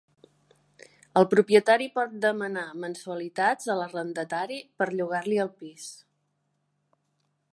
[1.19, 5.87] El propietari pot demanar mensualitats a l'arrendatari per llogar-li el pis